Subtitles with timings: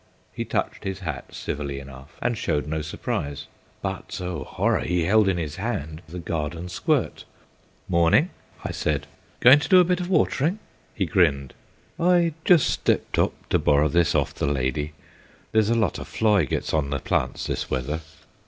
[0.33, 3.45] He touched his hat civilly enough, and showed no surprise;
[3.83, 4.79] but, oh, horror!
[4.79, 7.23] he held in his hand the garden squirt.
[7.87, 8.31] "Morning,"
[8.63, 9.05] I said;
[9.41, 10.57] "going to do a bit of watering?"
[10.95, 11.53] He grinned.
[12.43, 14.93] "Just stepped up to borrer this off the lady;
[15.51, 18.01] there's a lot of fly gets on the plants this weather."